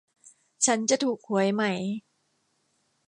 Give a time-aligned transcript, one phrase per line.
[0.65, 1.63] ฉันจะถูกหวยไหม